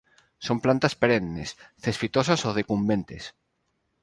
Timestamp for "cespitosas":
1.83-2.41